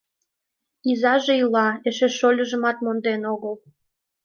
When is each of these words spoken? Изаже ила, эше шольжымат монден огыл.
Изаже 0.89 1.33
ила, 1.43 1.67
эше 1.87 2.07
шольжымат 2.17 2.77
монден 2.85 3.21
огыл. 3.33 3.55